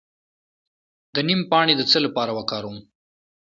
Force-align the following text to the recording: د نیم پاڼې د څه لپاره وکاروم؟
د 1.13 1.15
نیم 1.27 1.41
پاڼې 1.51 1.73
د 1.77 1.81
څه 1.91 1.97
لپاره 2.05 2.31
وکاروم؟ 2.37 2.77